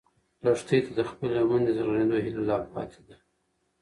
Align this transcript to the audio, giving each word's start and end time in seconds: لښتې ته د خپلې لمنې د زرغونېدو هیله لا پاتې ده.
لښتې 0.43 0.77
ته 0.85 0.91
د 0.97 0.99
خپلې 1.09 1.29
لمنې 1.37 1.63
د 1.67 1.71
زرغونېدو 1.77 2.17
هیله 2.25 2.41
لا 2.49 2.57
پاتې 2.73 3.01
ده. 3.07 3.15